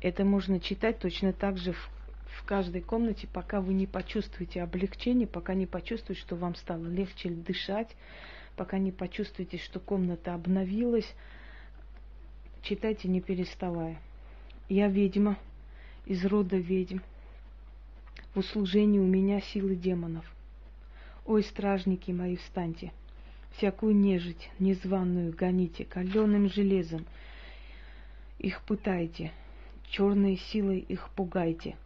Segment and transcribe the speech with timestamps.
[0.00, 1.90] Это можно читать точно так же в,
[2.26, 7.30] в каждой комнате, пока вы не почувствуете облегчение, пока не почувствуете, что вам стало легче
[7.30, 7.96] дышать,
[8.56, 11.12] пока не почувствуете, что комната обновилась.
[12.62, 13.98] Читайте не переставая.
[14.68, 15.38] Я ведьма,
[16.04, 16.98] из рода ведьм.
[18.34, 20.24] В услужении у меня силы демонов.
[21.24, 22.92] Ой, стражники мои, встаньте!
[23.56, 27.06] Всякую нежить незваную гоните каленым железом.
[28.38, 29.32] Их пытайте,
[29.90, 31.76] черной силой их пугайте.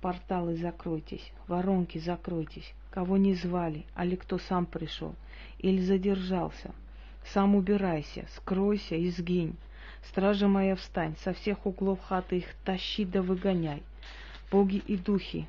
[0.00, 2.72] Порталы закройтесь, воронки закройтесь.
[2.90, 5.14] Кого не звали, али кто сам пришел,
[5.58, 6.72] или задержался.
[7.24, 9.56] Сам убирайся, скройся и сгинь.
[10.08, 13.82] Стража моя, встань, со всех углов хаты их тащи да выгоняй.
[14.50, 15.46] Боги и духи,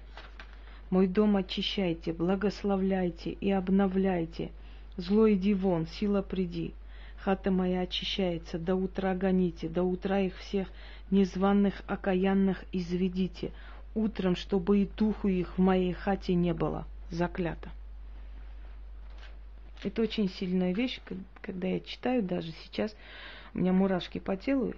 [0.92, 4.52] мой дом очищайте, благословляйте и обновляйте.
[4.98, 6.74] Зло иди вон, сила приди.
[7.24, 10.68] Хата моя очищается, до утра гоните, до утра их всех
[11.12, 13.52] незваных окаянных изведите.
[13.94, 16.88] Утром, чтобы и духу их в моей хате не было.
[17.12, 17.70] Заклято.
[19.84, 21.00] Это очень сильная вещь,
[21.42, 22.96] когда я читаю, даже сейчас
[23.54, 24.74] у меня мурашки по телу,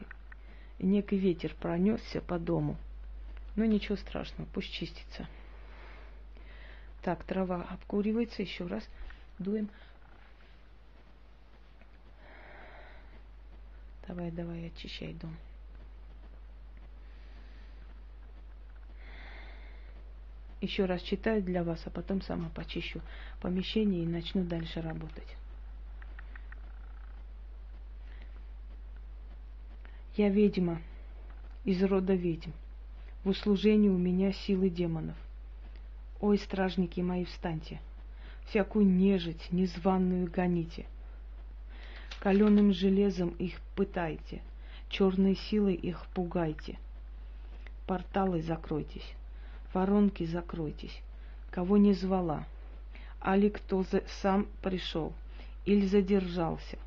[0.80, 2.76] и некий ветер пронесся по дому.
[3.56, 5.28] Но ничего страшного, пусть чистится.
[7.04, 8.42] Так, трава обкуривается.
[8.42, 8.84] Еще раз
[9.40, 9.70] дуем.
[14.14, 15.36] Давай, давай, очищай дом.
[20.62, 23.02] Еще раз читаю для вас, а потом сама почищу
[23.42, 25.36] помещение и начну дальше работать.
[30.16, 30.80] Я ведьма
[31.64, 32.52] из рода ведьм.
[33.24, 35.18] В услужении у меня силы демонов–
[36.22, 37.82] Ой, стражники мои, встаньте,
[38.46, 40.86] всякую нежить незваную гоните.
[42.24, 44.42] Каленым железом их пытайте,
[44.88, 46.80] черной силой их пугайте.
[47.86, 49.14] Порталы закройтесь,
[49.74, 51.02] воронки закройтесь,
[51.52, 52.46] кого не звала,
[53.20, 55.12] али кто за, сам пришел
[55.66, 56.80] или задержался.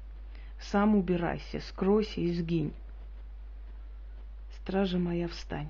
[0.58, 2.72] Сам убирайся, скройся и сгинь.
[4.56, 5.68] Стража моя, встань,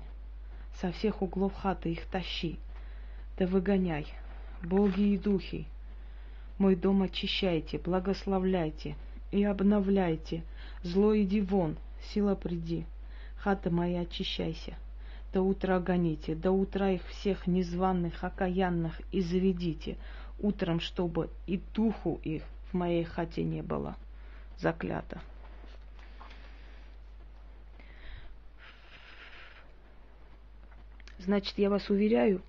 [0.79, 2.57] со всех углов хаты их тащи,
[3.37, 4.07] да выгоняй,
[4.63, 5.67] боги и духи,
[6.57, 8.95] мой дом очищайте, благословляйте
[9.31, 10.43] и обновляйте.
[10.83, 11.77] Зло иди вон,
[12.13, 12.85] сила приди,
[13.37, 14.75] хата моя очищайся.
[15.33, 19.97] До утра гоните, до утра их всех незваных, окаянных и заведите,
[20.39, 23.95] утром, чтобы и духу их в моей хате не было.
[24.57, 25.21] Заклято.
[31.19, 32.41] Значит, я вас уверяю,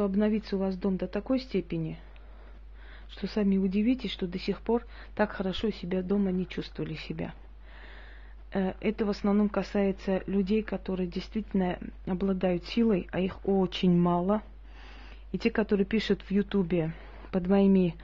[0.00, 1.98] что обновится у вас дом до такой степени,
[3.10, 7.34] что сами удивитесь, что до сих пор так хорошо себя дома не чувствовали себя.
[8.50, 14.40] Э, это в основном касается людей, которые действительно обладают силой, а их очень мало.
[15.32, 16.94] И те, которые пишут в Ютубе
[17.30, 17.94] под моими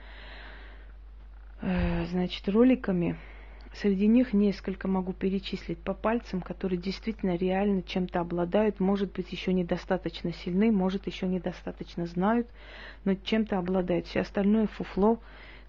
[1.61, 3.17] э, значит, роликами,
[3.81, 9.53] Среди них несколько могу перечислить по пальцам, которые действительно реально чем-то обладают, может быть, еще
[9.53, 12.47] недостаточно сильны, может, еще недостаточно знают,
[13.05, 14.07] но чем-то обладают.
[14.07, 15.19] Все остальное фуфло,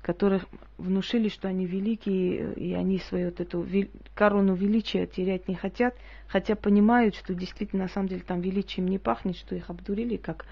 [0.01, 0.47] которых
[0.79, 3.67] внушили, что они великие, и они свою вот эту
[4.15, 5.95] корону величия терять не хотят,
[6.29, 10.47] хотя понимают, что действительно на самом деле там величием не пахнет, что их обдурили как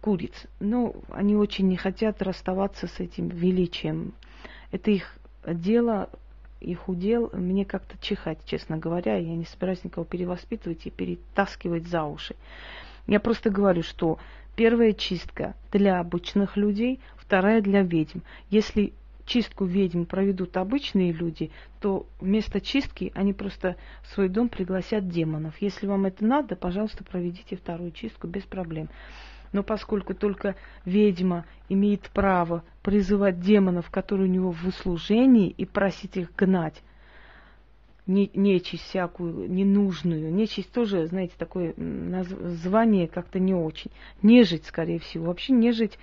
[0.00, 0.46] куриц.
[0.60, 4.14] Но они очень не хотят расставаться с этим величием.
[4.70, 6.08] Это их дело
[6.66, 9.16] их удел, мне как-то чихать, честно говоря.
[9.16, 12.34] Я не собираюсь никого перевоспитывать и перетаскивать за уши.
[13.06, 14.18] Я просто говорю, что
[14.56, 18.18] первая чистка для обычных людей, вторая для ведьм.
[18.50, 18.92] Если
[19.26, 21.50] чистку ведьм проведут обычные люди,
[21.80, 25.54] то вместо чистки они просто в свой дом пригласят демонов.
[25.60, 28.88] Если вам это надо, пожалуйста, проведите вторую чистку без проблем.
[29.52, 36.16] Но поскольку только ведьма имеет право призывать демонов, которые у него в услужении, и просить
[36.16, 36.82] их гнать,
[38.06, 40.32] не, нечисть всякую, ненужную.
[40.32, 43.90] Нечисть тоже, знаете, такое название как-то не очень.
[44.22, 45.26] Нежить, скорее всего.
[45.26, 45.98] Вообще нежить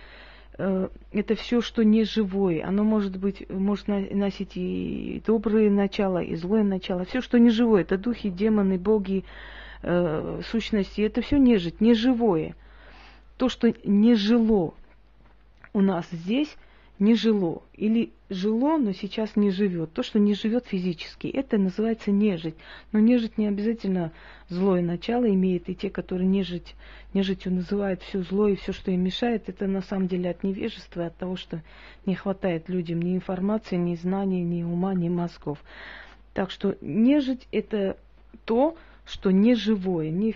[0.58, 2.66] э, это все, что не живое.
[2.66, 7.06] Оно может быть, может носить и добрые начала, и злое начало.
[7.06, 9.24] Все, что не живое, это духи, демоны, боги,
[9.82, 11.02] э, сущности.
[11.02, 12.56] Это все нежить, не живое
[13.44, 14.74] то, что не жило
[15.74, 16.56] у нас здесь,
[16.98, 17.62] не жило.
[17.74, 19.92] Или жило, но сейчас не живет.
[19.92, 22.56] То, что не живет физически, это называется нежить.
[22.94, 24.14] Но нежить не обязательно
[24.48, 25.68] злое начало имеет.
[25.68, 26.74] И те, которые нежить,
[27.14, 31.08] нежитью называют все зло и все, что им мешает, это на самом деле от невежества,
[31.08, 31.62] от того, что
[32.06, 35.62] не хватает людям ни информации, ни знаний, ни ума, ни мозгов.
[36.34, 37.98] Так что нежить это
[38.46, 40.34] то, что не живое, не,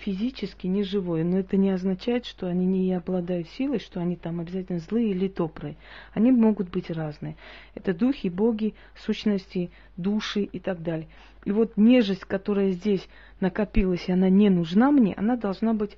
[0.00, 4.40] физически не живое, но это не означает, что они не обладают силой, что они там
[4.40, 5.76] обязательно злые или добрые.
[6.12, 7.36] Они могут быть разные.
[7.74, 11.06] Это духи, боги, сущности, души и так далее.
[11.44, 13.08] И вот нежесть, которая здесь
[13.40, 15.96] накопилась, и она не нужна мне, она должна быть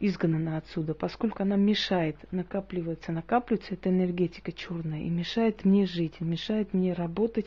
[0.00, 6.72] изгнана отсюда, поскольку она мешает, накапливается, накапливается эта энергетика черная и мешает мне жить, мешает
[6.72, 7.46] мне работать,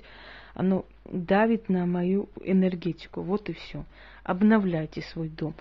[0.53, 3.21] оно давит на мою энергетику.
[3.21, 3.85] Вот и все.
[4.23, 5.55] Обновляйте свой дом.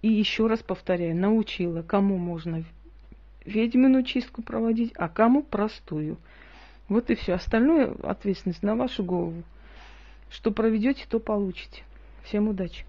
[0.00, 2.64] И еще раз повторяю, научила, кому можно
[3.44, 6.16] ведьмину чистку проводить, а кому простую.
[6.88, 7.34] Вот и все.
[7.34, 9.42] Остальное ответственность на вашу голову.
[10.30, 11.82] Что проведете, то получите.
[12.24, 12.84] Всем удачи.